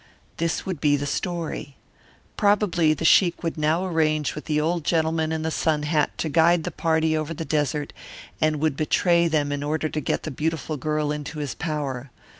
This 0.37 0.65
would 0.65 0.81
be 0.81 0.95
the 0.97 1.05
story. 1.05 1.75
Probably 2.35 2.95
the 2.95 3.05
sheik 3.05 3.43
would 3.43 3.55
now 3.55 3.85
arrange 3.85 4.33
with 4.33 4.45
the 4.45 4.59
old 4.59 4.83
gentleman 4.83 5.31
in 5.31 5.43
the 5.43 5.51
sun 5.51 5.83
hat 5.83 6.09
to 6.17 6.27
guide 6.27 6.63
the 6.63 6.71
party 6.71 7.15
over 7.15 7.35
the 7.35 7.45
desert, 7.45 7.93
and 8.41 8.55
would 8.59 8.75
betray 8.75 9.27
them 9.27 9.51
in 9.51 9.61
order 9.61 9.89
to 9.89 10.01
get 10.01 10.23
the 10.23 10.31
beautiful 10.31 10.75
girl 10.75 11.11
into 11.11 11.37
his 11.37 11.53
power. 11.53 12.09